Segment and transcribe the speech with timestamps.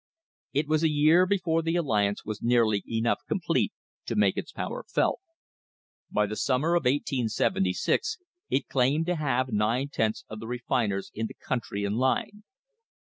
[0.51, 3.71] It was a year before the alliance was nearly enough complete
[4.07, 5.19] to make its power felt.
[6.09, 8.17] By the summer of 1876
[8.49, 12.41] it claimed to have nine tenths of the refiners in the country in line.